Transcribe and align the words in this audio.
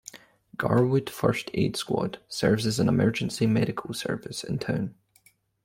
Garwood 0.57 1.11
First 1.11 1.51
Aid 1.53 1.77
Squad 1.77 2.17
serves 2.27 2.65
as 2.65 2.77
the 2.77 2.87
emergency 2.87 3.45
medical 3.45 3.93
service 3.93 4.43
in 4.43 4.57
town. 4.57 4.95